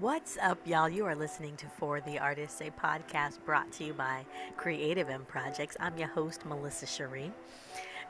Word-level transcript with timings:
What's 0.00 0.36
up, 0.42 0.58
y'all? 0.66 0.90
You 0.90 1.06
are 1.06 1.14
listening 1.14 1.56
to 1.56 1.66
For 1.68 2.02
the 2.02 2.18
Artist, 2.18 2.60
a 2.60 2.70
podcast 2.70 3.38
brought 3.46 3.72
to 3.72 3.84
you 3.84 3.94
by 3.94 4.26
Creative 4.58 5.08
M 5.08 5.24
Projects. 5.24 5.74
I'm 5.80 5.96
your 5.96 6.08
host, 6.08 6.44
Melissa 6.44 6.84
Sharee. 6.84 7.32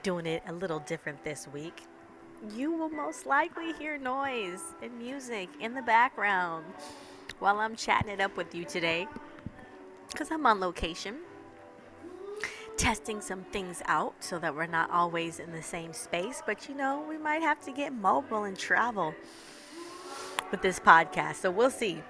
Doing 0.02 0.26
it 0.26 0.42
a 0.48 0.52
little 0.52 0.80
different 0.80 1.22
this 1.22 1.46
week. 1.46 1.82
You 2.56 2.72
will 2.72 2.88
most 2.88 3.24
likely 3.24 3.72
hear 3.74 3.98
noise 3.98 4.62
and 4.82 4.98
music 4.98 5.48
in 5.60 5.74
the 5.74 5.82
background 5.82 6.64
while 7.38 7.60
I'm 7.60 7.76
chatting 7.76 8.10
it 8.10 8.20
up 8.20 8.36
with 8.36 8.52
you 8.52 8.64
today 8.64 9.06
because 10.10 10.32
I'm 10.32 10.44
on 10.44 10.58
location 10.58 11.18
testing 12.76 13.20
some 13.20 13.42
things 13.44 13.82
out 13.86 14.14
so 14.20 14.38
that 14.38 14.54
we're 14.54 14.66
not 14.66 14.90
always 14.90 15.38
in 15.38 15.52
the 15.52 15.62
same 15.62 15.92
space. 15.92 16.42
But 16.44 16.68
you 16.68 16.74
know, 16.74 17.04
we 17.08 17.16
might 17.16 17.42
have 17.42 17.60
to 17.64 17.72
get 17.72 17.92
mobile 17.92 18.44
and 18.44 18.58
travel 18.58 19.14
with 20.50 20.62
this 20.62 20.78
podcast. 20.78 21.36
So 21.36 21.50
we'll 21.50 21.70
see. 21.70 22.02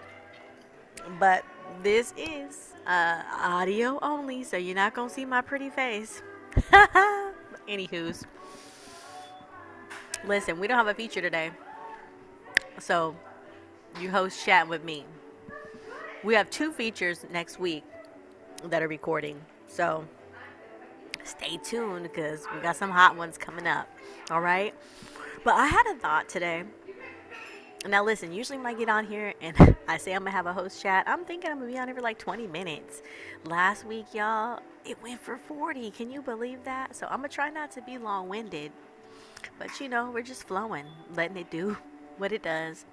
But 1.19 1.45
this 1.83 2.13
is 2.17 2.75
uh, 2.87 3.23
audio 3.43 3.99
only, 4.03 4.45
so 4.45 4.57
you're 4.57 4.75
not 4.75 4.95
going 4.95 5.09
to 5.09 5.15
see 5.15 5.25
my 5.25 5.41
pretty 5.41 5.71
face. 5.71 6.23
Anywho's. 7.69 8.25
Listen, 10.25 10.59
we 10.59 10.67
don't 10.67 10.79
have 10.79 10.89
a 10.89 10.95
feature 10.95 11.21
today. 11.21 11.51
So 12.79 13.15
you 14.01 14.11
host 14.11 14.45
chat 14.45 14.69
with 14.69 14.85
me. 14.85 15.05
We 16.25 16.35
have 16.35 16.51
two 16.51 16.73
features 16.73 17.25
next 17.31 17.61
week 17.61 17.85
that 18.65 18.83
are 18.83 18.89
recording. 18.89 19.41
So 19.69 20.05
stay 21.25 21.59
tuned 21.63 22.05
because 22.05 22.45
we 22.55 22.61
got 22.61 22.77
some 22.77 22.91
hot 22.91 23.17
ones 23.17 23.39
coming 23.39 23.67
up. 23.67 23.89
All 24.31 24.41
right. 24.41 24.75
But 25.45 25.55
I 25.55 25.67
had 25.67 25.87
a 25.87 25.95
thought 25.95 26.29
today. 26.29 26.65
Now, 27.89 28.05
listen, 28.05 28.33
usually 28.33 28.59
when 28.59 28.67
I 28.67 28.75
get 28.75 28.89
on 28.89 29.07
here 29.07 29.33
and 29.41 29.77
I 29.89 29.97
say 29.97 30.13
I'm 30.13 30.23
going 30.23 30.33
to 30.33 30.37
have 30.37 30.47
a 30.47 30.53
host 30.53 30.83
chat, 30.83 31.05
I'm 31.07 31.25
thinking 31.25 31.51
I'm 31.51 31.59
going 31.59 31.69
to 31.69 31.75
be 31.75 31.79
on 31.79 31.87
here 31.87 31.95
for 31.95 32.03
like 32.03 32.19
20 32.19 32.47
minutes. 32.49 33.03
Last 33.45 33.85
week, 33.87 34.07
y'all, 34.13 34.61
it 34.85 35.01
went 35.03 35.21
for 35.21 35.37
40. 35.37 35.91
Can 35.93 36.11
you 36.11 36.21
believe 36.21 36.65
that? 36.65 36.97
So 36.97 37.07
I'm 37.07 37.19
going 37.19 37.31
to 37.31 37.35
try 37.35 37.51
not 37.51 37.71
to 37.73 37.83
be 37.83 37.99
long 37.99 38.29
winded. 38.29 38.73
But 39.59 39.81
you 39.81 39.89
know, 39.89 40.11
we're 40.11 40.23
just 40.23 40.45
flowing, 40.45 40.87
letting 41.15 41.37
it 41.37 41.51
do 41.51 41.77
what 42.19 42.33
it 42.33 42.43
does. 42.43 42.85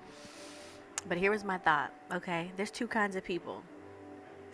But 1.10 1.18
here 1.18 1.32
was 1.32 1.44
my 1.44 1.58
thought 1.58 1.92
okay, 2.14 2.52
there's 2.56 2.72
two 2.72 2.88
kinds 2.88 3.16
of 3.16 3.24
people. 3.24 3.64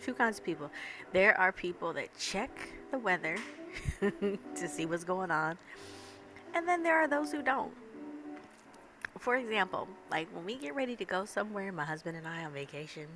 Two 0.02 0.14
kinds 0.14 0.38
of 0.38 0.44
people. 0.44 0.70
There 1.12 1.38
are 1.38 1.52
people 1.52 1.92
that 1.92 2.08
check 2.18 2.50
the 2.90 2.98
weather 2.98 3.36
to 4.00 4.68
see 4.68 4.86
what's 4.86 5.04
going 5.04 5.30
on. 5.30 5.58
And 6.54 6.66
then 6.66 6.82
there 6.82 6.96
are 6.96 7.06
those 7.06 7.30
who 7.30 7.42
don't. 7.42 7.72
For 9.20 9.36
example, 9.36 9.86
like 10.10 10.28
when 10.34 10.44
we 10.44 10.56
get 10.56 10.74
ready 10.74 10.96
to 10.96 11.04
go 11.04 11.24
somewhere, 11.24 11.70
my 11.72 11.84
husband 11.84 12.16
and 12.16 12.26
I 12.26 12.44
on 12.44 12.52
vacation, 12.52 13.06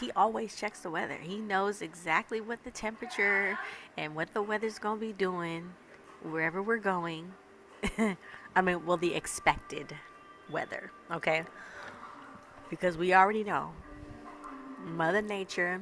he 0.00 0.10
always 0.12 0.56
checks 0.56 0.80
the 0.80 0.90
weather. 0.90 1.18
He 1.20 1.36
knows 1.36 1.82
exactly 1.82 2.40
what 2.40 2.64
the 2.64 2.70
temperature 2.70 3.58
and 3.96 4.14
what 4.16 4.32
the 4.34 4.42
weather's 4.42 4.78
going 4.78 4.98
to 4.98 5.06
be 5.06 5.12
doing 5.12 5.70
wherever 6.22 6.62
we're 6.62 6.78
going. 6.78 7.32
I 7.98 8.60
mean, 8.62 8.84
well, 8.86 8.96
the 8.96 9.14
expected 9.14 9.94
weather, 10.50 10.90
okay? 11.12 11.44
Because 12.70 12.96
we 12.96 13.14
already 13.14 13.44
know 13.44 13.70
Mother 14.84 15.22
Nature, 15.22 15.80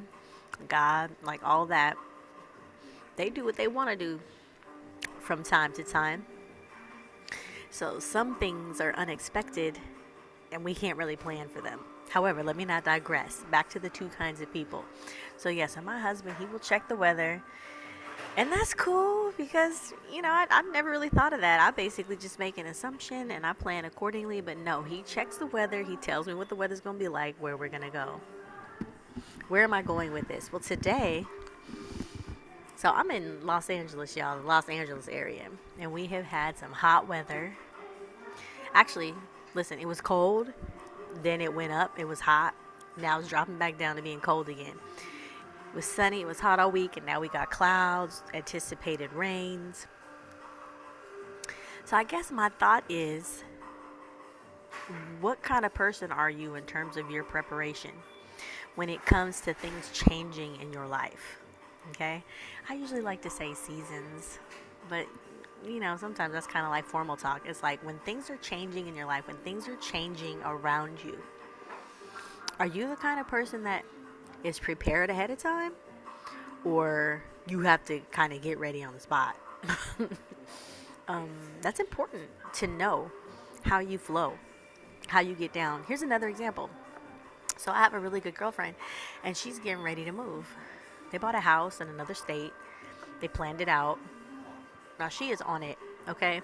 God, 0.67 1.09
like 1.23 1.41
all 1.43 1.65
that 1.67 1.97
they 3.15 3.29
do 3.29 3.45
what 3.45 3.55
they 3.55 3.67
want 3.67 3.89
to 3.89 3.95
do 3.95 4.19
from 5.19 5.43
time 5.43 5.71
to 5.73 5.83
time. 5.83 6.25
So 7.73 7.97
some 7.97 8.35
things 8.35 8.79
are 8.79 8.93
unexpected 8.97 9.79
and 10.51 10.63
we 10.63 10.75
can't 10.75 10.95
really 10.95 11.15
plan 11.15 11.49
for 11.49 11.59
them. 11.59 11.79
However, 12.07 12.43
let 12.43 12.55
me 12.55 12.65
not 12.65 12.85
digress. 12.85 13.43
Back 13.49 13.67
to 13.71 13.79
the 13.79 13.89
two 13.89 14.09
kinds 14.09 14.41
of 14.41 14.53
people. 14.53 14.85
So, 15.37 15.49
yes, 15.49 15.75
and 15.75 15.83
my 15.83 15.97
husband, 15.97 16.35
he 16.37 16.45
will 16.45 16.59
check 16.59 16.87
the 16.87 16.95
weather. 16.95 17.41
And 18.37 18.51
that's 18.51 18.75
cool 18.75 19.33
because, 19.37 19.91
you 20.13 20.21
know, 20.21 20.29
I, 20.29 20.45
I've 20.51 20.71
never 20.71 20.91
really 20.91 21.09
thought 21.09 21.33
of 21.33 21.41
that. 21.41 21.59
I 21.59 21.71
basically 21.71 22.15
just 22.15 22.37
make 22.37 22.59
an 22.59 22.67
assumption 22.67 23.31
and 23.31 23.43
I 23.43 23.53
plan 23.53 23.85
accordingly. 23.85 24.39
But 24.39 24.59
no, 24.59 24.83
he 24.83 25.01
checks 25.01 25.37
the 25.37 25.47
weather. 25.47 25.81
He 25.81 25.95
tells 25.95 26.27
me 26.27 26.35
what 26.35 26.49
the 26.49 26.55
weather's 26.55 26.79
going 26.79 26.97
to 26.97 27.03
be 27.03 27.09
like, 27.09 27.35
where 27.39 27.57
we're 27.57 27.69
going 27.69 27.81
to 27.81 27.89
go. 27.89 28.21
Where 29.47 29.63
am 29.63 29.73
I 29.73 29.81
going 29.81 30.13
with 30.13 30.27
this? 30.27 30.51
Well, 30.51 30.61
today 30.61 31.25
so 32.83 32.91
I'm 32.91 33.11
in 33.11 33.45
Los 33.45 33.69
Angeles, 33.69 34.17
y'all, 34.17 34.37
the 34.37 34.45
Los 34.45 34.67
Angeles 34.67 35.07
area, 35.07 35.47
and 35.79 35.93
we 35.93 36.05
have 36.07 36.25
had 36.25 36.57
some 36.57 36.73
hot 36.73 37.07
weather. 37.07 37.55
Actually, 38.73 39.13
listen, 39.53 39.79
it 39.79 39.87
was 39.87 40.01
cold, 40.01 40.51
then 41.21 41.39
it 41.39 41.53
went 41.53 41.71
up, 41.71 41.97
it 41.97 42.03
was 42.03 42.19
hot, 42.19 42.53
now 42.97 43.19
it's 43.19 43.29
dropping 43.29 43.57
back 43.57 43.77
down 43.77 43.95
to 43.95 44.01
being 44.01 44.19
cold 44.19 44.49
again. 44.49 44.75
It 44.97 45.75
was 45.75 45.85
sunny, 45.85 46.19
it 46.19 46.27
was 46.27 46.41
hot 46.41 46.59
all 46.59 46.71
week, 46.71 46.97
and 46.97 47.05
now 47.05 47.21
we 47.21 47.29
got 47.29 47.49
clouds, 47.49 48.21
anticipated 48.33 49.13
rains. 49.13 49.87
So 51.85 51.95
I 51.95 52.03
guess 52.03 52.31
my 52.31 52.49
thought 52.49 52.83
is 52.89 53.45
what 55.21 55.41
kind 55.41 55.63
of 55.63 55.73
person 55.73 56.11
are 56.11 56.29
you 56.29 56.55
in 56.55 56.65
terms 56.65 56.97
of 56.97 57.09
your 57.09 57.23
preparation 57.23 57.91
when 58.75 58.89
it 58.89 59.05
comes 59.05 59.39
to 59.39 59.53
things 59.53 59.89
changing 59.93 60.59
in 60.59 60.73
your 60.73 60.85
life? 60.85 61.42
Okay? 61.91 62.23
I 62.69 62.73
usually 62.75 63.01
like 63.01 63.21
to 63.23 63.29
say 63.29 63.53
seasons, 63.53 64.39
but 64.89 65.05
you 65.65 65.79
know, 65.79 65.95
sometimes 65.97 66.33
that's 66.33 66.47
kind 66.47 66.65
of 66.65 66.71
like 66.71 66.85
formal 66.85 67.15
talk. 67.15 67.43
It's 67.45 67.63
like 67.63 67.83
when 67.85 67.97
things 67.99 68.29
are 68.29 68.37
changing 68.37 68.87
in 68.87 68.95
your 68.95 69.05
life, 69.05 69.27
when 69.27 69.37
things 69.37 69.67
are 69.67 69.75
changing 69.77 70.41
around 70.43 70.99
you, 71.03 71.17
are 72.59 72.65
you 72.65 72.87
the 72.87 72.95
kind 72.95 73.19
of 73.19 73.27
person 73.27 73.63
that 73.63 73.83
is 74.43 74.59
prepared 74.59 75.09
ahead 75.09 75.29
of 75.29 75.37
time? 75.37 75.73
Or 76.65 77.23
you 77.47 77.61
have 77.61 77.83
to 77.85 77.99
kind 78.11 78.33
of 78.33 78.41
get 78.41 78.59
ready 78.59 78.83
on 78.83 78.93
the 78.93 78.99
spot? 78.99 79.35
um, 81.07 81.29
that's 81.61 81.79
important 81.79 82.23
to 82.53 82.67
know 82.67 83.11
how 83.63 83.79
you 83.79 83.97
flow, 83.97 84.33
how 85.07 85.21
you 85.21 85.33
get 85.33 85.53
down. 85.53 85.83
Here's 85.87 86.01
another 86.01 86.27
example. 86.27 86.69
So 87.57 87.71
I 87.71 87.77
have 87.77 87.93
a 87.93 87.99
really 87.99 88.19
good 88.19 88.35
girlfriend, 88.35 88.75
and 89.23 89.35
she's 89.35 89.59
getting 89.59 89.83
ready 89.83 90.03
to 90.05 90.11
move. 90.11 90.47
They 91.13 91.19
bought 91.19 91.35
a 91.35 91.39
house 91.39 91.79
in 91.79 91.87
another 91.89 92.15
state. 92.15 92.51
They 93.21 93.27
planned 93.27 93.61
it 93.61 93.69
out. 93.69 93.99
Now 94.99 95.09
she 95.09 95.29
is 95.29 95.41
on 95.41 95.61
it, 95.61 95.77
okay? 96.09 96.41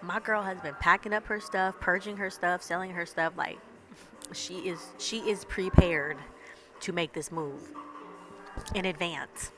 My 0.00 0.20
girl 0.20 0.42
has 0.42 0.60
been 0.60 0.76
packing 0.78 1.12
up 1.12 1.26
her 1.26 1.40
stuff, 1.40 1.78
purging 1.80 2.16
her 2.18 2.30
stuff, 2.30 2.62
selling 2.62 2.92
her 2.92 3.04
stuff 3.04 3.32
like 3.36 3.58
she 4.32 4.58
is 4.58 4.78
she 4.98 5.18
is 5.28 5.44
prepared 5.44 6.18
to 6.80 6.92
make 6.92 7.12
this 7.12 7.32
move 7.32 7.72
in 8.76 8.84
advance. 8.84 9.50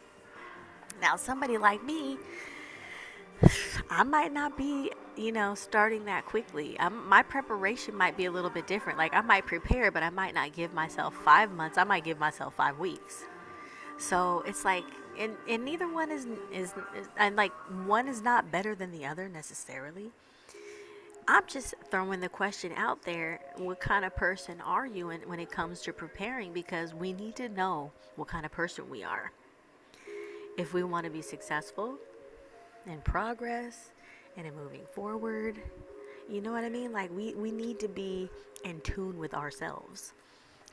Now 1.02 1.16
somebody 1.16 1.58
like 1.58 1.84
me 1.84 2.16
I 3.90 4.02
might 4.02 4.32
not 4.32 4.56
be, 4.56 4.90
you 5.16 5.30
know, 5.30 5.54
starting 5.54 6.06
that 6.06 6.24
quickly. 6.26 6.76
I'm, 6.80 7.06
my 7.08 7.22
preparation 7.22 7.94
might 7.94 8.16
be 8.16 8.24
a 8.24 8.30
little 8.30 8.50
bit 8.50 8.66
different. 8.66 8.98
Like 8.98 9.14
I 9.14 9.20
might 9.20 9.46
prepare, 9.46 9.90
but 9.90 10.02
I 10.02 10.10
might 10.10 10.34
not 10.34 10.54
give 10.54 10.72
myself 10.74 11.14
five 11.14 11.52
months. 11.52 11.78
I 11.78 11.84
might 11.84 12.04
give 12.04 12.18
myself 12.18 12.54
five 12.54 12.78
weeks. 12.78 13.24
So 13.98 14.44
it's 14.46 14.64
like, 14.64 14.84
and, 15.18 15.32
and 15.48 15.64
neither 15.64 15.92
one 15.92 16.10
is, 16.10 16.26
is, 16.52 16.72
is, 16.96 17.08
and 17.16 17.36
like 17.36 17.52
one 17.84 18.06
is 18.08 18.22
not 18.22 18.50
better 18.50 18.74
than 18.74 18.92
the 18.92 19.04
other 19.04 19.28
necessarily. 19.28 20.10
I'm 21.26 21.42
just 21.46 21.74
throwing 21.90 22.20
the 22.20 22.28
question 22.28 22.72
out 22.76 23.02
there 23.02 23.40
what 23.56 23.80
kind 23.80 24.04
of 24.04 24.16
person 24.16 24.62
are 24.62 24.86
you 24.86 25.10
in, 25.10 25.20
when 25.22 25.40
it 25.40 25.50
comes 25.50 25.82
to 25.82 25.92
preparing? 25.92 26.52
Because 26.52 26.94
we 26.94 27.12
need 27.12 27.36
to 27.36 27.48
know 27.50 27.90
what 28.16 28.28
kind 28.28 28.46
of 28.46 28.52
person 28.52 28.88
we 28.88 29.04
are. 29.04 29.30
If 30.56 30.72
we 30.72 30.84
want 30.84 31.04
to 31.04 31.10
be 31.10 31.20
successful 31.20 31.96
in 32.86 33.00
progress 33.02 33.90
and 34.36 34.46
in 34.46 34.56
moving 34.56 34.86
forward, 34.94 35.60
you 36.30 36.40
know 36.40 36.52
what 36.52 36.64
I 36.64 36.68
mean? 36.68 36.92
Like, 36.92 37.14
we, 37.14 37.34
we 37.34 37.50
need 37.50 37.78
to 37.80 37.88
be 37.88 38.30
in 38.64 38.80
tune 38.80 39.18
with 39.18 39.34
ourselves. 39.34 40.14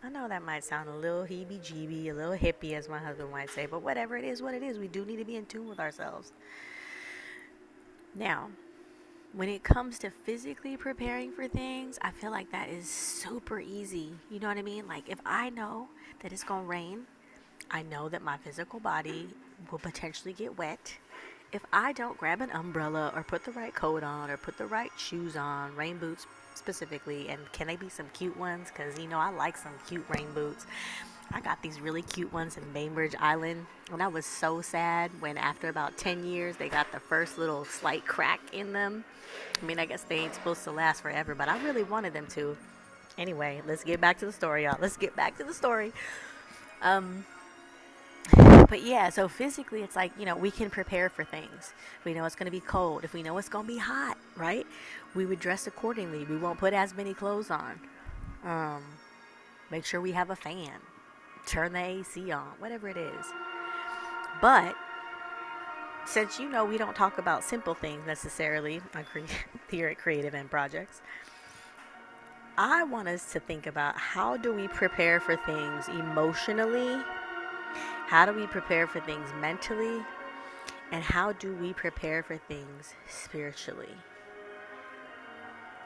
I 0.04 0.10
know 0.10 0.28
that 0.28 0.44
might 0.44 0.64
sound 0.64 0.90
a 0.90 0.96
little 0.96 1.24
heebie 1.24 1.60
jeebie, 1.60 2.10
a 2.10 2.14
little 2.14 2.36
hippie, 2.36 2.74
as 2.74 2.90
my 2.90 3.00
husband 3.00 3.32
might 3.32 3.50
say, 3.50 3.66
but 3.66 3.82
whatever 3.82 4.18
it 4.18 4.24
is, 4.24 4.42
what 4.42 4.54
it 4.54 4.64
is, 4.64 4.78
we 4.78 4.88
do 4.88 5.06
need 5.06 5.18
to 5.18 5.26
be 5.26 5.36
in 5.36 5.46
tune 5.46 5.68
with 5.68 5.80
ourselves. 5.80 6.32
Now, 8.14 8.50
when 9.34 9.50
it 9.50 9.64
comes 9.64 10.00
to 10.00 10.10
physically 10.10 10.78
preparing 10.78 11.32
for 11.32 11.48
things, 11.48 12.00
I 12.02 12.12
feel 12.12 12.32
like 12.32 12.52
that 12.52 12.70
is 12.70 12.90
super 12.90 13.60
easy. 13.60 14.14
You 14.32 14.40
know 14.40 14.48
what 14.48 14.58
I 14.58 14.62
mean? 14.62 14.88
Like, 14.88 15.10
if 15.10 15.20
I 15.26 15.50
know 15.50 15.90
that 16.22 16.32
it's 16.32 16.44
going 16.44 16.64
to 16.64 16.68
rain, 16.68 17.02
I 17.70 17.82
know 17.84 18.08
that 18.10 18.22
my 18.22 18.38
physical 18.38 18.80
body 18.80 19.28
will 19.70 19.80
potentially 19.80 20.34
get 20.34 20.58
wet. 20.58 20.96
If 21.52 21.66
I 21.74 21.92
don't 21.92 22.18
grab 22.18 22.42
an 22.42 22.52
umbrella 22.52 23.12
or 23.16 23.24
put 23.24 23.44
the 23.44 23.52
right 23.52 23.74
coat 23.74 24.04
on 24.04 24.30
or 24.30 24.38
put 24.38 24.58
the 24.58 24.66
right 24.68 24.92
shoes 24.98 25.36
on, 25.36 25.76
rain 25.76 25.98
boots, 25.98 26.28
specifically 26.58 27.30
and 27.30 27.40
can 27.52 27.68
they 27.68 27.76
be 27.76 27.90
some 27.90 28.08
cute 28.14 28.36
ones 28.38 28.70
because 28.72 28.98
you 29.00 29.08
know 29.08 29.20
i 29.20 29.30
like 29.30 29.58
some 29.58 29.74
cute 29.88 30.06
rain 30.10 30.28
boots 30.34 30.66
i 31.32 31.42
got 31.42 31.62
these 31.62 31.80
really 31.80 32.02
cute 32.02 32.32
ones 32.32 32.58
in 32.58 32.64
bainbridge 32.74 33.16
island 33.20 33.66
and 33.92 34.02
i 34.02 34.08
was 34.08 34.26
so 34.26 34.62
sad 34.62 35.12
when 35.20 35.38
after 35.38 35.70
about 35.70 35.98
10 35.98 36.26
years 36.26 36.56
they 36.58 36.70
got 36.70 36.92
the 36.92 37.00
first 37.00 37.38
little 37.38 37.66
slight 37.66 38.06
crack 38.06 38.40
in 38.54 38.74
them 38.74 39.04
i 39.62 39.66
mean 39.66 39.80
i 39.80 39.86
guess 39.86 40.04
they 40.04 40.18
ain't 40.18 40.34
supposed 40.34 40.64
to 40.64 40.72
last 40.72 41.02
forever 41.02 41.36
but 41.36 41.48
i 41.50 41.62
really 41.64 41.84
wanted 41.84 42.14
them 42.14 42.28
to 42.28 42.56
Anyway, 43.18 43.62
let's 43.66 43.84
get 43.84 44.02
back 44.02 44.20
to 44.20 44.26
the 44.26 44.32
story, 44.32 44.66
y'all. 44.66 44.78
Let's 44.80 44.98
get 44.98 45.16
back 45.16 45.38
to 45.38 45.44
the 45.44 45.54
story. 45.54 45.94
Um, 46.82 47.26
but 48.70 48.84
yeah, 48.84 49.10
so 49.10 49.28
physically, 49.28 49.82
it's 49.82 49.96
like, 49.96 50.12
you 50.18 50.26
know, 50.26 50.36
we 50.36 50.52
can 50.52 50.70
prepare 50.70 51.10
for 51.10 51.24
things. 51.24 51.74
We 52.04 52.14
know 52.14 52.26
it's 52.26 52.36
going 52.36 52.46
to 52.46 52.52
be 52.52 52.60
cold. 52.60 53.04
If 53.04 53.14
we 53.14 53.24
know 53.24 53.38
it's 53.38 53.50
going 53.50 53.66
to 53.66 53.72
be 53.72 53.80
hot, 53.80 54.18
right? 54.36 54.66
We 55.14 55.26
would 55.26 55.40
dress 55.40 55.68
accordingly. 55.68 56.26
We 56.26 56.38
won't 56.38 56.60
put 56.60 56.74
as 56.74 56.96
many 56.96 57.14
clothes 57.14 57.52
on. 57.52 57.80
Um, 58.44 58.84
make 59.72 59.86
sure 59.86 60.00
we 60.02 60.12
have 60.14 60.30
a 60.30 60.36
fan. 60.36 60.80
Turn 61.46 61.74
the 61.74 61.80
AC 61.80 62.32
on, 62.32 62.54
whatever 62.60 62.88
it 62.88 62.98
is. 62.98 63.26
But 64.42 64.76
since 66.06 66.40
you 66.40 66.50
know 66.50 66.64
we 66.66 66.78
don't 66.78 66.96
talk 66.96 67.18
about 67.18 67.44
simple 67.44 67.74
things 67.74 68.06
necessarily 68.06 68.82
cre- 69.12 69.20
here 69.70 69.88
at 69.88 69.98
Creative 69.98 70.34
M 70.34 70.48
Projects, 70.48 71.02
I 72.58 72.84
want 72.84 73.08
us 73.08 73.34
to 73.34 73.40
think 73.40 73.68
about 73.68 73.98
how 73.98 74.38
do 74.38 74.54
we 74.54 74.68
prepare 74.68 75.20
for 75.20 75.36
things 75.36 75.88
emotionally? 75.90 77.04
How 78.08 78.24
do 78.28 78.34
we 78.34 78.46
prepare 78.46 78.86
for 78.86 79.00
things 79.00 79.34
mentally? 79.42 80.04
And 80.92 81.04
how 81.04 81.32
do 81.34 81.56
we 81.56 81.74
prepare 81.74 82.22
for 82.22 82.38
things 82.38 82.94
spiritually? 83.08 83.96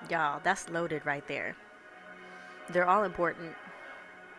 Y'all, 0.10 0.42
that's 0.44 0.70
loaded 0.70 1.06
right 1.06 1.26
there. 1.28 1.56
They're 2.70 2.88
all 2.88 3.06
important. 3.06 3.54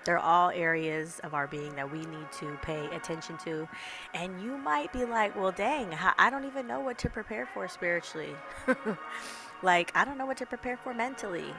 They're 0.04 0.18
all 0.18 0.50
areas 0.50 1.20
of 1.24 1.32
our 1.32 1.46
being 1.46 1.74
that 1.76 1.90
we 1.90 2.00
need 2.00 2.30
to 2.40 2.58
pay 2.62 2.86
attention 2.94 3.38
to. 3.44 3.66
And 4.12 4.42
you 4.42 4.58
might 4.58 4.92
be 4.92 5.06
like, 5.06 5.34
well, 5.34 5.52
dang, 5.52 5.94
I 6.18 6.28
don't 6.28 6.44
even 6.44 6.66
know 6.66 6.80
what 6.80 6.98
to 6.98 7.08
prepare 7.08 7.46
for 7.46 7.66
spiritually. 7.66 8.34
like, 9.62 9.90
I 9.94 10.04
don't 10.04 10.18
know 10.18 10.26
what 10.26 10.36
to 10.38 10.46
prepare 10.46 10.76
for 10.76 10.92
mentally. 10.92 11.54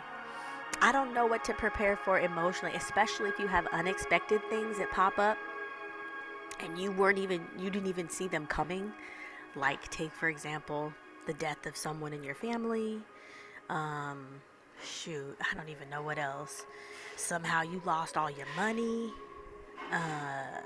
I 0.81 0.91
don't 0.91 1.13
know 1.13 1.25
what 1.25 1.44
to 1.45 1.53
prepare 1.53 1.95
for 1.97 2.19
emotionally, 2.19 2.75
especially 2.75 3.29
if 3.29 3.39
you 3.39 3.47
have 3.47 3.67
unexpected 3.67 4.41
things 4.50 4.77
that 4.77 4.91
pop 4.91 5.17
up 5.19 5.38
and 6.63 6.78
you 6.78 6.92
weren't 6.92 7.18
even 7.18 7.42
you 7.58 7.69
didn't 7.69 7.88
even 7.88 8.10
see 8.10 8.28
them 8.28 8.46
coming. 8.48 8.92
Like 9.56 9.90
take 9.90 10.13
for 10.13 10.30
example 10.30 10.94
the 11.28 11.34
death 11.34 11.66
of 11.66 11.75
someone 11.75 12.13
in 12.13 12.24
your 12.24 12.36
family. 12.36 13.00
Um, 13.69 14.28
shoot, 14.84 15.38
I 15.40 15.56
don't 15.56 15.69
even 15.69 15.90
know 15.90 16.02
what 16.02 16.18
else. 16.18 16.66
Somehow 17.16 17.62
you 17.62 17.81
lost 17.86 18.18
all 18.18 18.30
your 18.30 18.48
money. 18.56 19.12
Uh, 19.92 20.62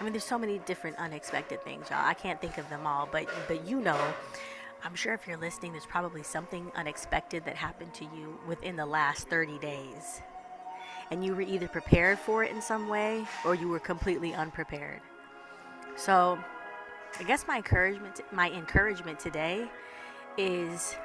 I 0.00 0.04
mean, 0.04 0.12
there's 0.12 0.24
so 0.24 0.38
many 0.38 0.58
different 0.60 0.96
unexpected 0.96 1.62
things, 1.62 1.90
y'all. 1.90 2.04
I 2.04 2.14
can't 2.14 2.40
think 2.40 2.58
of 2.58 2.68
them 2.68 2.86
all, 2.86 3.08
but 3.10 3.28
but 3.48 3.66
you 3.66 3.80
know, 3.80 4.00
I'm 4.84 4.94
sure 4.94 5.12
if 5.12 5.26
you're 5.26 5.36
listening, 5.36 5.72
there's 5.72 5.86
probably 5.86 6.22
something 6.22 6.70
unexpected 6.76 7.44
that 7.46 7.56
happened 7.56 7.94
to 7.94 8.04
you 8.04 8.38
within 8.46 8.76
the 8.76 8.86
last 8.86 9.28
30 9.28 9.58
days. 9.58 10.22
And 11.10 11.24
you 11.24 11.34
were 11.34 11.42
either 11.42 11.68
prepared 11.68 12.18
for 12.18 12.44
it 12.44 12.50
in 12.50 12.60
some 12.60 12.88
way 12.88 13.26
or 13.44 13.54
you 13.54 13.68
were 13.68 13.78
completely 13.78 14.34
unprepared. 14.34 15.00
So, 15.96 16.38
I 17.18 17.22
guess 17.22 17.46
my 17.48 17.56
encouragement 17.56 18.20
my 18.32 18.50
encouragement 18.50 19.18
today 19.18 19.68
is 20.36 20.96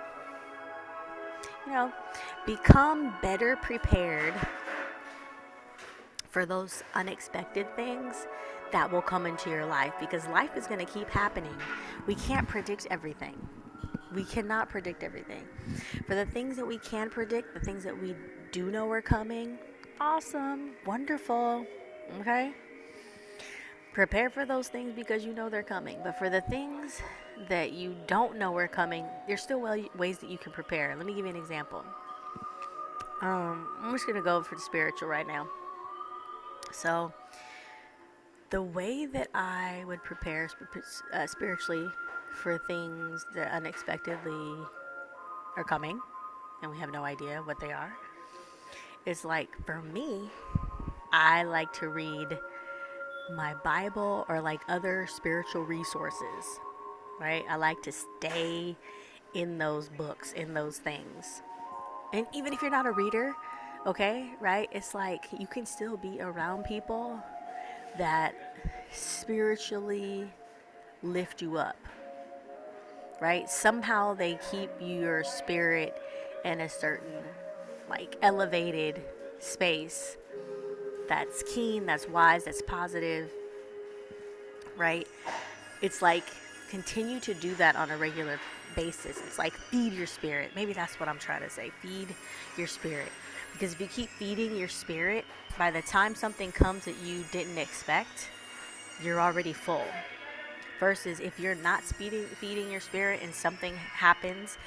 you 1.65 1.71
know, 1.71 1.91
become 2.45 3.13
better 3.21 3.55
prepared 3.55 4.33
for 6.29 6.45
those 6.45 6.83
unexpected 6.95 7.73
things 7.75 8.27
that 8.71 8.91
will 8.91 9.01
come 9.01 9.25
into 9.25 9.49
your 9.49 9.65
life 9.65 9.93
because 9.99 10.27
life 10.27 10.57
is 10.57 10.67
going 10.67 10.83
to 10.83 10.91
keep 10.91 11.09
happening. 11.09 11.55
We 12.07 12.15
can't 12.15 12.47
predict 12.47 12.87
everything. 12.89 13.35
We 14.13 14.23
cannot 14.23 14.69
predict 14.69 15.03
everything. 15.03 15.43
For 16.07 16.15
the 16.15 16.25
things 16.25 16.57
that 16.57 16.65
we 16.65 16.79
can 16.79 17.09
predict, 17.09 17.53
the 17.53 17.59
things 17.59 17.83
that 17.83 17.99
we 17.99 18.15
do 18.51 18.71
know 18.71 18.89
are 18.91 19.01
coming, 19.01 19.57
awesome, 19.99 20.71
wonderful, 20.85 21.65
okay? 22.19 22.51
Prepare 23.93 24.29
for 24.29 24.45
those 24.45 24.67
things 24.67 24.93
because 24.95 25.23
you 25.23 25.33
know 25.33 25.49
they're 25.49 25.63
coming. 25.63 25.99
But 26.03 26.17
for 26.17 26.29
the 26.29 26.41
things 26.41 27.01
that 27.49 27.73
you 27.73 27.95
don't 28.07 28.37
know 28.37 28.55
are 28.57 28.67
coming, 28.67 29.05
there's 29.27 29.41
still 29.41 29.61
ways 29.61 30.17
that 30.19 30.29
you 30.29 30.37
can 30.37 30.51
prepare. 30.51 30.95
Let 30.95 31.05
me 31.05 31.13
give 31.13 31.25
you 31.25 31.31
an 31.31 31.37
example. 31.37 31.83
Um, 33.21 33.67
I'm 33.81 33.91
just 33.93 34.05
going 34.05 34.17
to 34.17 34.23
go 34.23 34.41
for 34.43 34.55
the 34.55 34.61
spiritual 34.61 35.07
right 35.07 35.27
now. 35.27 35.47
So, 36.71 37.13
the 38.49 38.61
way 38.61 39.05
that 39.05 39.29
I 39.33 39.83
would 39.87 40.03
prepare 40.03 40.49
uh, 41.13 41.27
spiritually 41.27 41.87
for 42.33 42.57
things 42.67 43.25
that 43.35 43.51
unexpectedly 43.51 44.55
are 45.55 45.63
coming 45.63 45.99
and 46.61 46.71
we 46.71 46.77
have 46.77 46.91
no 46.91 47.03
idea 47.03 47.41
what 47.45 47.59
they 47.59 47.71
are 47.71 47.93
is 49.05 49.25
like 49.25 49.49
for 49.65 49.81
me 49.81 50.29
i 51.11 51.43
like 51.43 51.71
to 51.73 51.89
read 51.89 52.37
my 53.35 53.53
bible 53.63 54.25
or 54.29 54.41
like 54.41 54.61
other 54.67 55.07
spiritual 55.07 55.63
resources 55.63 56.59
right? 57.19 57.45
I 57.49 57.55
like 57.55 57.81
to 57.83 57.91
stay 57.91 58.75
in 59.33 59.57
those 59.57 59.89
books 59.89 60.33
in 60.33 60.53
those 60.53 60.77
things. 60.77 61.41
And 62.11 62.27
even 62.33 62.53
if 62.53 62.61
you're 62.61 62.71
not 62.71 62.85
a 62.85 62.91
reader 62.91 63.33
okay 63.85 64.31
right? 64.39 64.69
It's 64.71 64.93
like 64.93 65.25
you 65.37 65.47
can 65.47 65.65
still 65.65 65.97
be 65.97 66.19
around 66.21 66.63
people 66.63 67.19
that 67.97 68.33
spiritually 68.91 70.31
lift 71.01 71.41
you 71.41 71.57
up 71.57 71.77
right? 73.21 73.49
Somehow 73.49 74.13
they 74.13 74.37
keep 74.51 74.69
your 74.81 75.23
spirit 75.23 75.97
in 76.43 76.59
a 76.59 76.67
certain, 76.67 77.23
like, 77.89 78.17
elevated 78.21 79.01
space 79.39 80.17
that's 81.07 81.43
keen, 81.43 81.85
that's 81.85 82.07
wise, 82.07 82.45
that's 82.45 82.61
positive, 82.61 83.29
right? 84.77 85.07
It's 85.81 86.01
like 86.01 86.23
continue 86.69 87.19
to 87.19 87.33
do 87.35 87.53
that 87.55 87.75
on 87.75 87.91
a 87.91 87.97
regular 87.97 88.39
basis. 88.75 89.17
It's 89.27 89.37
like 89.37 89.53
feed 89.53 89.93
your 89.93 90.07
spirit. 90.07 90.51
Maybe 90.55 90.73
that's 90.73 90.99
what 90.99 91.07
I'm 91.07 91.19
trying 91.19 91.41
to 91.41 91.49
say. 91.49 91.71
Feed 91.81 92.07
your 92.57 92.67
spirit. 92.67 93.09
Because 93.51 93.73
if 93.73 93.81
you 93.81 93.87
keep 93.87 94.09
feeding 94.09 94.55
your 94.57 94.67
spirit, 94.67 95.25
by 95.57 95.69
the 95.69 95.81
time 95.83 96.15
something 96.15 96.51
comes 96.51 96.85
that 96.85 96.95
you 97.03 97.23
didn't 97.31 97.57
expect, 97.57 98.29
you're 99.03 99.21
already 99.21 99.53
full 99.53 99.85
versus 100.79 101.19
if 101.19 101.39
you're 101.39 101.55
not 101.55 101.83
feeding 101.83 102.25
feeding 102.25 102.71
your 102.71 102.81
spirit 102.81 103.19
and 103.23 103.33
something 103.33 103.75
happens 103.75 104.57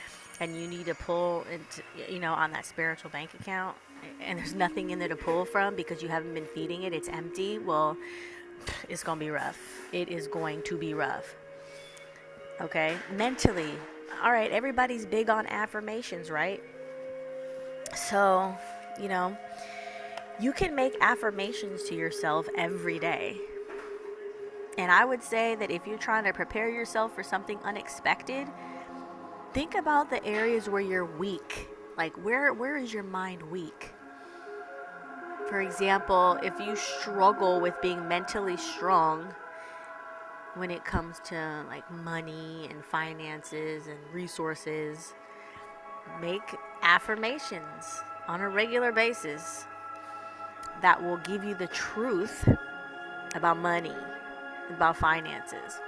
and 0.40 0.60
you 0.60 0.66
need 0.66 0.86
to 0.86 0.94
pull 0.94 1.44
into 1.52 1.82
you 2.12 2.18
know 2.18 2.32
on 2.32 2.50
that 2.52 2.66
spiritual 2.66 3.10
bank 3.10 3.30
account 3.40 3.76
and 4.20 4.38
there's 4.38 4.54
nothing 4.54 4.90
in 4.90 4.98
there 4.98 5.08
to 5.08 5.16
pull 5.16 5.44
from 5.44 5.74
because 5.74 6.02
you 6.02 6.08
haven't 6.08 6.34
been 6.34 6.46
feeding 6.46 6.82
it 6.82 6.92
it's 6.92 7.08
empty 7.08 7.58
well 7.58 7.96
it's 8.88 9.02
going 9.02 9.18
to 9.18 9.24
be 9.24 9.30
rough. 9.30 9.58
It 9.92 10.08
is 10.08 10.26
going 10.26 10.62
to 10.62 10.76
be 10.76 10.94
rough. 10.94 11.34
Okay? 12.60 12.96
Mentally. 13.12 13.72
All 14.22 14.32
right 14.32 14.50
everybody's 14.50 15.04
big 15.04 15.28
on 15.28 15.46
affirmations 15.46 16.30
right? 16.30 16.62
So 17.94 18.56
you 19.00 19.08
know 19.08 19.36
you 20.38 20.52
can 20.52 20.74
make 20.74 20.94
affirmations 21.00 21.84
to 21.84 21.94
yourself 21.94 22.46
every 22.56 22.98
day. 22.98 23.38
And 24.78 24.92
I 24.92 25.06
would 25.06 25.22
say 25.22 25.54
that 25.54 25.70
if 25.70 25.86
you're 25.86 25.96
trying 25.96 26.24
to 26.24 26.32
prepare 26.34 26.68
yourself 26.68 27.14
for 27.14 27.22
something 27.22 27.58
unexpected, 27.64 28.46
think 29.56 29.74
about 29.74 30.10
the 30.10 30.22
areas 30.26 30.68
where 30.68 30.82
you're 30.82 31.06
weak. 31.06 31.70
Like 31.96 32.14
where 32.22 32.52
where 32.52 32.76
is 32.76 32.92
your 32.92 33.02
mind 33.02 33.40
weak? 33.50 33.94
For 35.48 35.62
example, 35.62 36.38
if 36.42 36.60
you 36.60 36.76
struggle 36.76 37.58
with 37.58 37.80
being 37.80 38.06
mentally 38.06 38.58
strong 38.58 39.34
when 40.56 40.70
it 40.70 40.84
comes 40.84 41.20
to 41.30 41.64
like 41.68 41.90
money 41.90 42.68
and 42.70 42.84
finances 42.84 43.86
and 43.86 43.96
resources, 44.12 45.14
make 46.20 46.54
affirmations 46.82 48.02
on 48.28 48.42
a 48.42 48.48
regular 48.50 48.92
basis 48.92 49.64
that 50.82 51.02
will 51.02 51.16
give 51.24 51.42
you 51.44 51.54
the 51.54 51.68
truth 51.68 52.46
about 53.34 53.56
money 53.56 53.96
about 54.68 54.98
finances. 54.98 55.80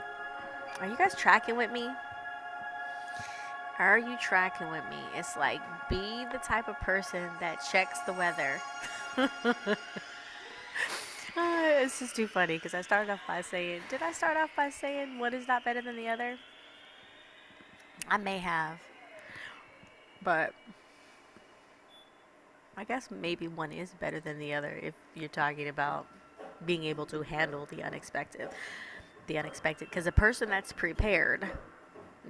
Are 0.81 0.89
you 0.89 0.97
guys 0.97 1.15
tracking 1.15 1.59
with 1.59 1.71
me? 1.71 1.91
Are 3.79 3.99
you 3.99 4.17
tracking 4.21 4.71
with 4.71 4.83
me? 4.91 4.97
It's 5.15 5.37
like 5.37 5.61
be 5.89 6.25
the 6.33 6.39
type 6.39 6.69
of 6.69 6.79
person 6.81 7.29
that 7.39 7.65
checks 7.71 8.01
the 8.01 8.13
weather. 8.13 8.61
uh, 9.17 9.75
it's 11.37 12.01
just 12.01 12.17
too 12.17 12.27
funny 12.27 12.55
because 12.55 12.75
I 12.75 12.81
started 12.81 13.13
off 13.13 13.21
by 13.27 13.41
saying, 13.41 13.83
did 13.89 14.03
I 14.03 14.13
start 14.13 14.37
off 14.37 14.51
by 14.57 14.71
saying 14.71 15.19
one 15.19 15.33
is 15.33 15.47
not 15.47 15.65
better 15.65 15.81
than 15.81 15.97
the 15.97 16.09
other? 16.09 16.37
I 18.09 18.17
may 18.17 18.39
have. 18.39 18.79
But 20.23 20.53
I 22.77 22.85
guess 22.85 23.11
maybe 23.11 23.47
one 23.47 23.73
is 23.73 23.95
better 24.01 24.19
than 24.19 24.39
the 24.39 24.55
other 24.55 24.79
if 24.83 24.95
you're 25.15 25.29
talking 25.29 25.69
about 25.69 26.07
being 26.67 26.85
able 26.85 27.07
to 27.07 27.23
handle 27.23 27.67
the 27.71 27.83
unexpected 27.83 28.49
the 29.29 29.39
unexpected 29.39 29.89
because 29.89 30.07
a 30.07 30.13
person 30.13 30.49
that's 30.49 30.73
prepared 30.73 31.49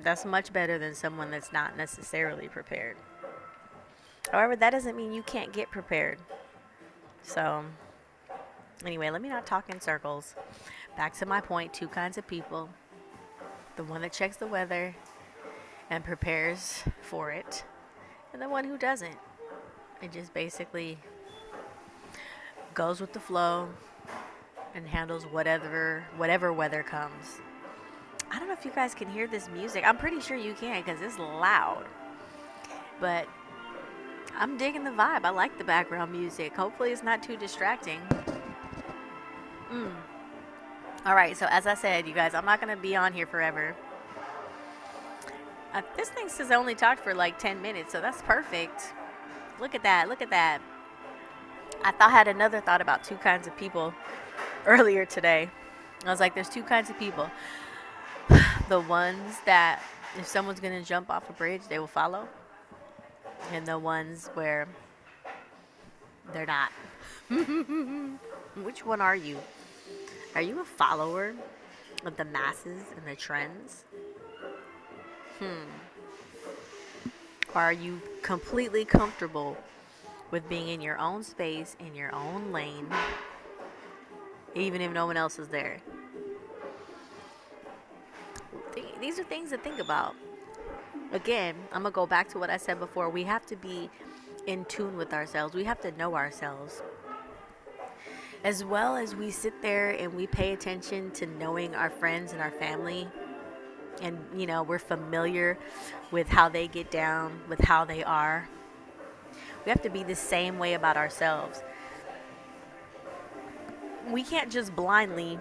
that's 0.03 0.25
much 0.25 0.53
better 0.53 0.79
than 0.79 0.95
someone 0.95 1.31
that's 1.31 1.53
not 1.53 1.77
necessarily 1.77 2.49
prepared 2.49 2.97
However, 4.31 4.57
that 4.57 4.71
doesn't 4.71 4.97
mean 4.97 5.13
you 5.13 5.23
can't 5.23 5.53
get 5.53 5.71
prepared. 5.71 6.19
So, 7.23 7.65
anyway, 8.85 9.11
let 9.11 9.23
me 9.23 9.29
not 9.29 9.47
talk 9.47 9.71
in 9.71 9.81
circles. 9.81 10.35
Back 10.97 11.15
to 11.19 11.27
my 11.27 11.41
point 11.41 11.73
two 11.73 11.89
kinds 11.89 12.19
of 12.19 12.27
people 12.27 12.69
the 13.77 13.85
one 13.85 14.03
that 14.03 14.13
checks 14.13 14.37
the 14.37 14.47
weather 14.47 14.97
and 15.89 16.05
prepares 16.05 16.83
for 17.01 17.31
it, 17.31 17.65
and 18.33 18.43
the 18.43 18.49
one 18.49 18.65
who 18.65 18.77
doesn't. 18.77 19.17
It 20.03 20.11
just 20.11 20.35
basically 20.35 20.99
goes 22.75 23.01
with 23.01 23.13
the 23.13 23.21
flow 23.21 23.69
and 24.75 24.89
handles 24.89 25.25
whatever 25.25 26.05
whatever 26.17 26.53
weather 26.53 26.83
comes. 26.83 27.41
I 28.31 28.39
don't 28.39 28.49
know 28.49 28.55
if 28.55 28.65
you 28.65 28.71
guys 28.71 28.95
can 28.95 29.09
hear 29.09 29.27
this 29.27 29.49
music. 29.49 29.85
I'm 29.87 29.97
pretty 29.97 30.21
sure 30.21 30.37
you 30.37 30.55
can 30.55 30.83
because 30.83 31.01
it's 31.01 31.19
loud. 31.19 31.85
But 33.01 33.27
I'm 34.37 34.57
digging 34.59 34.85
the 34.85 34.91
vibe. 34.91 35.25
I 35.25 35.31
like 35.31 35.57
the 35.59 35.65
background 35.65 36.13
music. 36.13 36.55
Hopefully, 36.55 36.91
it's 36.93 37.03
not 37.03 37.23
too 37.23 37.37
distracting. 37.37 38.01
Mm. 39.73 39.93
All 41.07 41.15
right, 41.15 41.37
so 41.37 41.47
as 41.51 41.67
I 41.67 41.75
said, 41.75 42.07
you 42.07 42.15
guys, 42.15 42.35
I'm 42.35 42.45
not 42.45 42.61
going 42.61 42.75
to 42.75 42.81
be 42.81 42.97
on 42.97 43.13
here 43.13 43.27
forever. 43.27 43.75
Uh, 45.73 45.83
this 45.97 46.09
thing 46.09 46.29
says 46.29 46.51
I 46.51 46.57
only 46.57 46.75
talked 46.75 47.01
for 47.01 47.15
like 47.15 47.39
10 47.39 47.63
minutes, 47.63 47.93
so 47.93 48.01
that's 48.01 48.21
perfect. 48.23 48.93
Look 49.61 49.75
at 49.75 49.83
that. 49.83 50.09
Look 50.09 50.23
at 50.23 50.31
that. 50.31 50.61
I 51.85 51.93
thought 51.93 52.11
I 52.11 52.13
had 52.13 52.29
another 52.29 52.61
thought 52.61 52.81
about 52.81 53.05
two 53.05 53.17
kinds 53.17 53.47
of 53.47 53.57
people 53.57 53.95
earlier 54.67 55.05
today. 55.05 55.51
I 56.05 56.11
was 56.11 56.21
like, 56.21 56.35
there's 56.35 56.49
two 56.49 56.63
kinds 56.63 56.91
of 56.91 56.99
people. 56.99 57.31
The 58.69 58.81
ones 58.81 59.37
that 59.47 59.83
if 60.19 60.27
someone's 60.27 60.61
to 60.61 60.83
jump 60.83 61.11
off 61.11 61.29
a 61.31 61.33
bridge, 61.33 61.63
they 61.69 61.79
will 61.79 61.87
follow. 61.87 62.29
And 63.53 63.67
the 63.67 63.79
ones 63.79 64.31
where 64.35 64.69
they're 66.33 66.47
not. 66.47 66.71
Which 68.63 68.85
one 68.85 69.01
are 69.01 69.17
you? 69.17 69.39
Are 70.35 70.43
you 70.43 70.61
a 70.61 70.65
follower 70.65 71.35
of 72.05 72.17
the 72.17 72.25
masses 72.25 72.83
and 72.97 73.07
the 73.07 73.17
trends? 73.17 73.85
Hmm. 75.39 75.65
Or 77.55 77.63
are 77.63 77.73
you 77.73 78.01
completely 78.23 78.85
comfortable 78.85 79.57
with 80.31 80.49
being 80.49 80.69
in 80.69 80.81
your 80.81 80.99
own 80.99 81.23
space, 81.23 81.77
in 81.81 81.95
your 81.95 82.15
own 82.15 82.53
lane, 82.53 82.87
even 84.55 84.83
if 84.83 84.93
no 84.93 85.07
one 85.07 85.17
else 85.17 85.39
is 85.39 85.49
there? 85.49 85.79
These 89.01 89.19
are 89.19 89.25
things 89.25 89.51
to 89.51 89.59
think 89.59 89.79
about. 89.79 90.15
Again, 91.13 91.55
I'm 91.73 91.83
going 91.83 91.93
to 91.93 91.95
go 91.95 92.07
back 92.07 92.29
to 92.31 92.39
what 92.39 92.51
I 92.51 92.57
said 92.57 92.79
before. 92.79 93.09
We 93.09 93.25
have 93.25 93.47
to 93.47 93.57
be 93.57 93.91
in 94.47 94.65
tune 94.65 94.97
with 94.97 95.13
ourselves, 95.13 95.55
we 95.55 95.65
have 95.65 95.81
to 95.83 95.93
know 95.93 96.15
ourselves. 96.15 96.83
As 98.45 98.65
well 98.65 98.97
as 98.97 99.15
we 99.15 99.31
sit 99.31 99.61
there 99.61 99.91
and 99.91 100.15
we 100.15 100.27
pay 100.27 100.53
attention 100.53 101.11
to 101.13 101.27
knowing 101.27 101.75
our 101.75 101.91
friends 101.91 102.33
and 102.33 102.41
our 102.41 102.53
family. 102.53 103.07
And 104.01 104.19
you 104.35 104.47
know 104.47 104.63
we're 104.63 104.79
familiar 104.79 105.59
with 106.13 106.29
how 106.29 106.49
they 106.49 106.67
get 106.69 106.91
down 106.91 107.41
with 107.49 107.61
how 107.61 107.85
they 107.85 108.03
are. 108.05 108.49
We 109.67 109.71
have 109.71 109.83
to 109.83 109.91
be 109.91 110.03
the 110.03 110.15
same 110.15 110.59
way 110.59 110.75
about 110.75 110.97
ourselves. 110.97 111.63
We 114.11 114.23
can't 114.23 114.51
just 114.51 114.75
blindly 114.75 115.39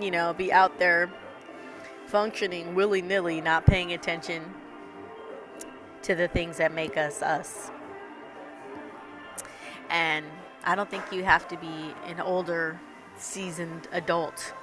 you 0.00 0.10
know 0.10 0.32
be 0.32 0.52
out 0.52 0.78
there 0.78 1.10
functioning 2.06 2.74
willy-nilly 2.74 3.40
not 3.40 3.66
paying 3.66 3.92
attention 3.92 4.42
to 6.02 6.14
the 6.14 6.28
things 6.28 6.58
that 6.58 6.72
make 6.72 6.96
us 6.96 7.22
us 7.22 7.70
and 9.90 10.24
I 10.64 10.74
don't 10.74 10.90
think 10.90 11.12
you 11.12 11.24
have 11.24 11.46
to 11.48 11.56
be 11.56 11.94
an 12.06 12.20
older 12.20 12.80
seasoned 13.18 13.86
adult 13.92 14.54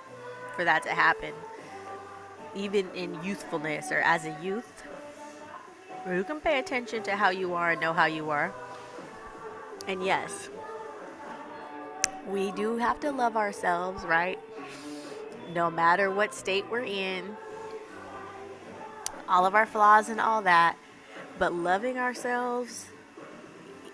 for 0.55 0.65
that 0.65 0.83
to 0.83 0.89
happen. 0.89 1.33
Even 2.55 2.89
in 2.95 3.23
youthfulness 3.23 3.91
or 3.91 3.99
as 3.99 4.25
a 4.25 4.35
youth, 4.41 4.83
you 6.09 6.23
can 6.23 6.39
pay 6.41 6.59
attention 6.59 7.03
to 7.03 7.15
how 7.15 7.29
you 7.29 7.53
are 7.53 7.71
and 7.71 7.81
know 7.81 7.93
how 7.93 8.05
you 8.05 8.29
are. 8.31 8.53
And 9.87 10.03
yes, 10.03 10.49
we 12.27 12.51
do 12.51 12.77
have 12.77 12.99
to 13.01 13.11
love 13.11 13.37
ourselves, 13.37 14.03
right? 14.03 14.39
No 15.53 15.69
matter 15.69 16.09
what 16.09 16.33
state 16.33 16.65
we're 16.69 16.83
in, 16.83 17.35
all 19.27 19.45
of 19.45 19.55
our 19.55 19.65
flaws 19.65 20.09
and 20.09 20.19
all 20.19 20.41
that. 20.43 20.77
But 21.39 21.53
loving 21.53 21.97
ourselves, 21.97 22.87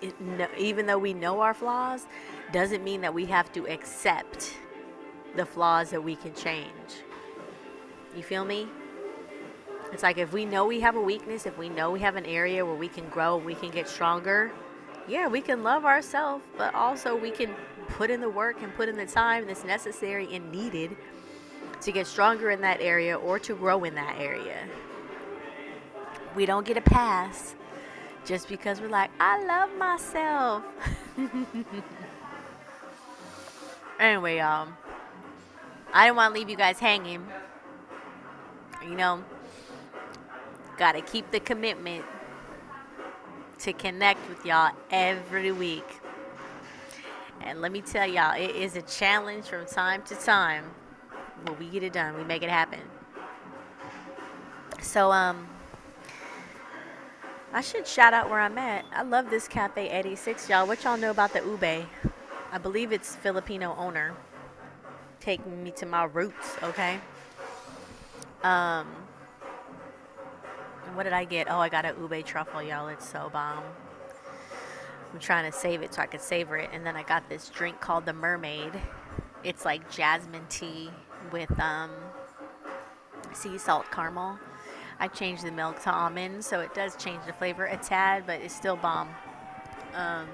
it, 0.01 0.19
no, 0.19 0.47
even 0.57 0.85
though 0.85 0.97
we 0.97 1.13
know 1.13 1.41
our 1.41 1.53
flaws, 1.53 2.05
doesn't 2.51 2.83
mean 2.83 3.01
that 3.01 3.13
we 3.13 3.25
have 3.25 3.51
to 3.53 3.67
accept 3.67 4.57
the 5.35 5.45
flaws 5.45 5.91
that 5.91 6.03
we 6.03 6.15
can 6.15 6.33
change. 6.33 7.03
You 8.15 8.23
feel 8.23 8.45
me? 8.45 8.67
It's 9.93 10.03
like 10.03 10.17
if 10.17 10.33
we 10.33 10.43
know 10.43 10.65
we 10.65 10.81
have 10.81 10.95
a 10.95 11.01
weakness, 11.01 11.45
if 11.45 11.57
we 11.57 11.69
know 11.69 11.91
we 11.91 11.99
have 11.99 12.15
an 12.15 12.25
area 12.25 12.65
where 12.65 12.75
we 12.75 12.87
can 12.89 13.07
grow, 13.09 13.37
we 13.37 13.55
can 13.55 13.69
get 13.69 13.87
stronger, 13.87 14.51
yeah, 15.07 15.27
we 15.27 15.39
can 15.39 15.63
love 15.63 15.85
ourselves, 15.85 16.43
but 16.57 16.73
also 16.75 17.15
we 17.15 17.31
can 17.31 17.55
put 17.87 18.09
in 18.09 18.19
the 18.19 18.29
work 18.29 18.61
and 18.61 18.75
put 18.75 18.89
in 18.89 18.97
the 18.97 19.05
time 19.05 19.47
that's 19.47 19.63
necessary 19.63 20.27
and 20.35 20.51
needed 20.51 20.97
to 21.81 21.91
get 21.91 22.07
stronger 22.07 22.51
in 22.51 22.61
that 22.61 22.81
area 22.81 23.17
or 23.17 23.39
to 23.39 23.55
grow 23.55 23.83
in 23.83 23.95
that 23.95 24.15
area. 24.19 24.67
We 26.35 26.45
don't 26.45 26.65
get 26.65 26.77
a 26.77 26.81
pass 26.81 27.55
just 28.25 28.49
because 28.49 28.81
we're 28.81 28.89
like, 28.89 29.09
I 29.19 29.43
love 29.45 29.75
myself. 29.77 30.63
anyway, 33.99 34.39
um, 34.39 34.75
I 35.93 36.05
didn't 36.05 36.17
want 36.17 36.33
to 36.33 36.39
leave 36.39 36.49
you 36.49 36.57
guys 36.57 36.79
hanging. 36.79 37.25
You 38.83 38.95
know, 38.95 39.23
got 40.77 40.91
to 40.93 41.01
keep 41.01 41.31
the 41.31 41.39
commitment 41.39 42.05
to 43.59 43.73
connect 43.73 44.27
with 44.29 44.45
y'all 44.45 44.71
every 44.91 45.51
week. 45.51 46.01
And 47.41 47.61
let 47.61 47.71
me 47.71 47.81
tell 47.81 48.07
y'all, 48.07 48.35
it 48.35 48.55
is 48.55 48.75
a 48.75 48.81
challenge 48.81 49.45
from 49.45 49.65
time 49.65 50.03
to 50.03 50.15
time. 50.15 50.65
But 51.45 51.59
we 51.59 51.67
get 51.67 51.83
it 51.83 51.93
done, 51.93 52.17
we 52.17 52.23
make 52.23 52.43
it 52.43 52.49
happen. 52.49 52.79
So, 54.81 55.11
um, 55.11 55.47
I 57.53 57.61
should 57.61 57.87
shout 57.87 58.13
out 58.13 58.29
where 58.29 58.39
I'm 58.39 58.57
at. 58.57 58.85
I 58.91 59.03
love 59.03 59.29
this 59.29 59.47
Cafe 59.47 59.89
86, 59.89 60.49
y'all. 60.49 60.67
What 60.67 60.83
y'all 60.83 60.97
know 60.97 61.11
about 61.11 61.33
the 61.33 61.39
Ube? 61.39 61.87
I 62.51 62.57
believe 62.57 62.91
it's 62.91 63.15
Filipino 63.15 63.75
owner 63.77 64.15
taking 65.19 65.63
me 65.63 65.71
to 65.71 65.85
my 65.85 66.03
roots, 66.05 66.55
okay? 66.63 66.99
Um, 68.43 68.87
what 70.93 71.03
did 71.03 71.13
I 71.13 71.25
get? 71.25 71.47
Oh, 71.49 71.59
I 71.59 71.69
got 71.69 71.85
a 71.85 71.95
ube 71.99 72.25
truffle, 72.25 72.63
y'all. 72.63 72.87
It's 72.87 73.07
so 73.07 73.29
bomb. 73.31 73.63
I'm 75.13 75.19
trying 75.19 75.51
to 75.51 75.57
save 75.57 75.81
it 75.81 75.93
so 75.93 76.01
I 76.01 76.05
could 76.05 76.21
savor 76.21 76.57
it. 76.57 76.69
And 76.73 76.85
then 76.85 76.95
I 76.95 77.03
got 77.03 77.29
this 77.29 77.49
drink 77.49 77.79
called 77.81 78.05
the 78.05 78.13
Mermaid. 78.13 78.73
It's 79.43 79.65
like 79.65 79.89
jasmine 79.91 80.45
tea 80.49 80.89
with 81.31 81.57
um, 81.59 81.91
sea 83.33 83.57
salt 83.57 83.89
caramel. 83.91 84.39
I 84.99 85.07
changed 85.07 85.45
the 85.45 85.51
milk 85.51 85.81
to 85.83 85.91
almond, 85.91 86.43
so 86.43 86.59
it 86.59 86.73
does 86.73 86.95
change 86.95 87.25
the 87.25 87.33
flavor 87.33 87.65
a 87.65 87.77
tad, 87.77 88.25
but 88.25 88.41
it's 88.41 88.55
still 88.55 88.75
bomb. 88.75 89.09
Um, 89.93 90.27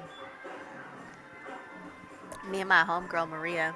me 2.50 2.62
and 2.62 2.70
my 2.70 2.84
homegirl 2.84 3.30
Maria 3.30 3.76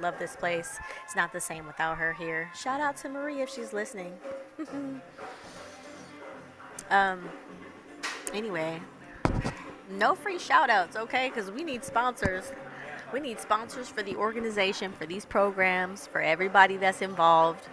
love 0.00 0.18
this 0.18 0.36
place. 0.36 0.78
It's 1.04 1.16
not 1.16 1.32
the 1.32 1.40
same 1.40 1.66
without 1.66 1.98
her 1.98 2.12
here. 2.12 2.50
Shout 2.54 2.80
out 2.80 2.96
to 2.98 3.08
Maria 3.08 3.44
if 3.44 3.50
she's 3.50 3.72
listening. 3.72 4.12
um, 6.90 7.28
anyway, 8.32 8.80
no 9.90 10.14
free 10.14 10.38
shout 10.38 10.70
outs, 10.70 10.96
okay? 10.96 11.28
Because 11.28 11.50
we 11.50 11.62
need 11.62 11.84
sponsors. 11.84 12.52
We 13.14 13.20
need 13.20 13.38
sponsors 13.38 13.88
for 13.88 14.02
the 14.02 14.16
organization, 14.16 14.90
for 14.90 15.06
these 15.06 15.24
programs, 15.24 16.04
for 16.04 16.20
everybody 16.20 16.76
that's 16.76 17.00
involved. 17.00 17.64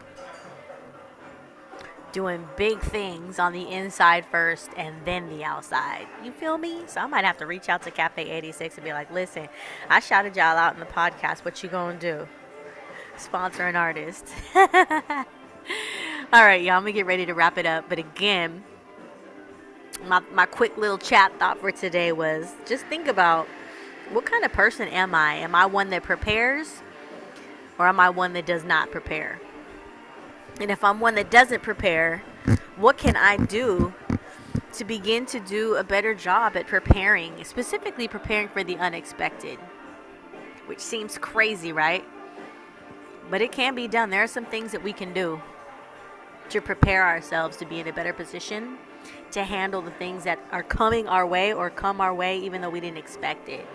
Doing 2.12 2.48
big 2.58 2.80
things 2.80 3.40
on 3.40 3.52
the 3.52 3.68
inside 3.68 4.24
first 4.24 4.70
and 4.78 4.96
then 5.04 5.30
the 5.30 5.44
outside. 5.44 6.06
You 6.24 6.32
feel 6.32 6.60
me? 6.60 6.84
So 6.86 7.02
I 7.02 7.08
might 7.08 7.26
have 7.26 7.38
to 7.38 7.48
reach 7.48 7.70
out 7.70 7.82
to 7.84 7.90
Cafe 7.90 8.22
86 8.30 8.76
and 8.76 8.86
be 8.86 8.94
like, 8.94 9.10
listen, 9.10 9.50
I 9.90 10.00
shouted 10.00 10.36
y'all 10.36 10.58
out 10.58 10.76
in 10.76 10.80
the 10.80 10.86
podcast. 10.86 11.44
What 11.44 11.64
you 11.64 11.70
gonna 11.70 11.98
do? 11.98 12.28
Sponsor 13.18 13.66
an 13.66 13.76
artist. 13.76 14.28
All 14.56 14.66
right, 16.34 16.62
y'all, 16.62 16.76
I'm 16.76 16.84
gonna 16.84 16.92
get 16.92 17.08
ready 17.08 17.26
to 17.26 17.34
wrap 17.34 17.58
it 17.58 17.66
up. 17.66 17.90
But 17.90 17.98
again, 17.98 18.64
my, 20.06 20.20
my 20.32 20.46
quick 20.46 20.78
little 20.78 21.00
chat 21.00 21.32
thought 21.40 21.58
for 21.58 21.72
today 21.72 22.12
was 22.12 22.54
just 22.68 22.86
think 22.86 23.08
about 23.08 23.48
what 24.12 24.26
kind 24.26 24.44
of 24.44 24.52
person 24.52 24.88
am 24.90 25.16
I? 25.16 25.36
Am 25.36 25.56
I 25.56 25.66
one 25.66 25.90
that 25.90 26.04
prepares 26.04 26.82
or 27.80 27.88
am 27.88 28.00
I 28.00 28.10
one 28.10 28.34
that 28.34 28.46
does 28.46 28.64
not 28.64 28.92
prepare? 28.92 29.40
And 30.60 30.70
if 30.70 30.84
I'm 30.84 31.00
one 31.00 31.16
that 31.16 31.32
doesn't 31.32 31.64
prepare, 31.64 32.20
what 32.76 32.98
can 32.98 33.16
I 33.16 33.38
do 33.38 33.94
to 34.74 34.84
begin 34.84 35.26
to 35.28 35.40
do 35.40 35.76
a 35.76 35.84
better 35.84 36.14
job 36.14 36.56
at 36.56 36.68
preparing, 36.68 37.44
specifically 37.44 38.08
preparing 38.08 38.50
for 38.50 38.64
the 38.64 38.78
unexpected, 38.78 39.58
which 40.66 40.80
seems 40.80 41.18
crazy, 41.18 41.72
right? 41.72 42.04
But 43.30 43.42
it 43.42 43.52
can 43.52 43.76
be 43.76 43.88
done. 43.88 44.10
There 44.10 44.24
are 44.24 44.28
some 44.28 44.46
things 44.46 44.72
that 44.74 44.84
we 44.84 44.94
can 44.94 45.14
do 45.14 45.42
to 46.50 46.62
prepare 46.62 47.08
ourselves 47.08 47.56
to 47.58 47.66
be 47.66 47.80
in 47.80 47.88
a 47.88 47.94
better 47.94 48.14
position 48.14 48.78
to 49.32 49.44
handle 49.44 49.82
the 49.82 49.92
things 49.92 50.26
that 50.26 50.38
are 50.52 50.64
coming 50.64 51.08
our 51.08 51.26
way 51.26 51.54
or 51.54 51.70
come 51.70 52.02
our 52.02 52.14
way 52.14 52.38
even 52.40 52.62
though 52.62 52.70
we 52.70 52.82
didn't 52.82 52.98
expect 52.98 53.48
it. 53.48 53.66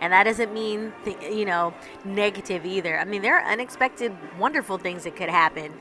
And 0.00 0.12
that 0.12 0.24
doesn't 0.24 0.52
mean, 0.52 0.92
th- 1.04 1.20
you 1.22 1.44
know, 1.44 1.74
negative 2.04 2.64
either. 2.64 2.98
I 2.98 3.04
mean, 3.04 3.22
there 3.22 3.38
are 3.38 3.50
unexpected, 3.50 4.14
wonderful 4.38 4.78
things 4.78 5.04
that 5.04 5.16
could 5.16 5.28
happen. 5.28 5.72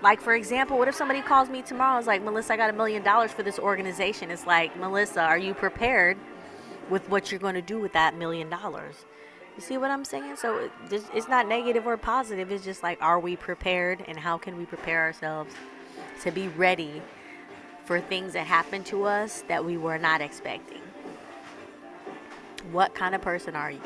Like, 0.00 0.20
for 0.20 0.34
example, 0.34 0.78
what 0.78 0.86
if 0.86 0.94
somebody 0.94 1.22
calls 1.22 1.48
me 1.48 1.62
tomorrow? 1.62 1.98
It's 1.98 2.06
like, 2.06 2.22
Melissa, 2.22 2.52
I 2.52 2.56
got 2.56 2.70
a 2.70 2.72
million 2.72 3.02
dollars 3.02 3.32
for 3.32 3.42
this 3.42 3.58
organization. 3.58 4.30
It's 4.30 4.46
like, 4.46 4.76
Melissa, 4.78 5.22
are 5.22 5.38
you 5.38 5.54
prepared 5.54 6.18
with 6.88 7.08
what 7.08 7.30
you're 7.32 7.40
going 7.40 7.54
to 7.54 7.62
do 7.62 7.80
with 7.80 7.92
that 7.94 8.16
million 8.16 8.48
dollars? 8.48 9.04
You 9.56 9.62
see 9.62 9.78
what 9.78 9.90
I'm 9.90 10.04
saying? 10.04 10.36
So 10.36 10.70
it's 10.90 11.28
not 11.28 11.48
negative 11.48 11.86
or 11.86 11.96
positive. 11.96 12.52
It's 12.52 12.64
just 12.64 12.82
like, 12.82 13.02
are 13.02 13.18
we 13.18 13.34
prepared 13.34 14.04
and 14.06 14.18
how 14.18 14.38
can 14.38 14.56
we 14.56 14.66
prepare 14.66 15.02
ourselves 15.02 15.54
to 16.22 16.30
be 16.30 16.48
ready 16.48 17.02
for 17.84 18.00
things 18.00 18.34
that 18.34 18.46
happen 18.46 18.84
to 18.84 19.04
us 19.04 19.42
that 19.48 19.64
we 19.64 19.76
were 19.76 19.98
not 19.98 20.20
expecting? 20.20 20.81
What 22.70 22.94
kind 22.94 23.14
of 23.14 23.22
person 23.22 23.56
are 23.56 23.70
you? 23.70 23.80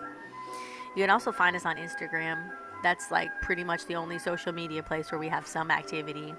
You 0.96 1.04
can 1.04 1.10
also 1.10 1.32
find 1.32 1.56
us 1.56 1.66
on 1.66 1.78
Instagram 1.78 2.52
that's 2.84 3.12
like 3.12 3.30
pretty 3.42 3.64
much 3.64 3.86
the 3.86 3.96
only 3.96 4.20
social 4.20 4.52
media 4.52 4.84
place 4.84 5.10
where 5.10 5.18
we 5.18 5.30
have 5.30 5.48
some 5.48 5.72
activity. 5.72 6.34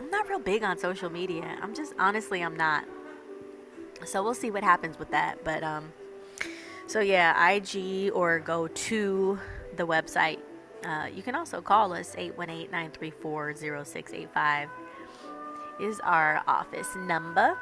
I'm 0.00 0.10
not 0.10 0.30
real 0.30 0.38
big 0.38 0.62
on 0.62 0.78
social 0.78 1.10
media. 1.10 1.58
I'm 1.60 1.74
just 1.74 1.92
honestly 1.98 2.40
I'm 2.40 2.56
not. 2.56 2.86
So 4.06 4.22
we'll 4.22 4.32
see 4.32 4.50
what 4.50 4.64
happens 4.64 4.98
with 4.98 5.10
that. 5.10 5.44
But 5.44 5.62
um 5.62 5.92
so 6.86 7.00
yeah, 7.00 7.50
IG 7.50 8.12
or 8.14 8.38
go 8.38 8.68
to 8.68 9.38
the 9.76 9.86
website. 9.86 10.38
Uh, 10.84 11.06
you 11.12 11.22
can 11.22 11.34
also 11.34 11.60
call 11.60 11.92
us 11.92 12.14
818-934-0685 12.16 14.68
is 15.80 16.00
our 16.00 16.42
office 16.46 16.94
number. 16.96 17.58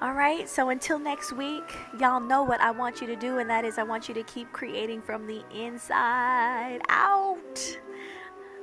All 0.00 0.14
right, 0.14 0.48
so 0.48 0.70
until 0.70 0.98
next 0.98 1.32
week, 1.32 1.62
y'all 2.00 2.18
know 2.18 2.42
what 2.42 2.60
I 2.60 2.72
want 2.72 3.00
you 3.00 3.06
to 3.06 3.14
do, 3.14 3.38
and 3.38 3.48
that 3.48 3.64
is 3.64 3.78
I 3.78 3.84
want 3.84 4.08
you 4.08 4.14
to 4.14 4.24
keep 4.24 4.50
creating 4.52 5.00
from 5.00 5.28
the 5.28 5.44
inside 5.54 6.80
out. 6.88 7.78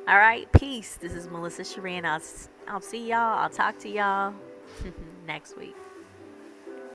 All 0.05 0.17
right, 0.17 0.51
peace. 0.51 0.97
This 0.99 1.13
is 1.13 1.29
Melissa 1.29 1.61
Sharee. 1.61 2.03
I'll, 2.03 2.19
I'll 2.67 2.81
see 2.81 3.09
y'all. 3.09 3.39
I'll 3.39 3.49
talk 3.49 3.79
to 3.79 3.89
y'all 3.89 4.33
next 5.27 5.57
week. 5.57 5.77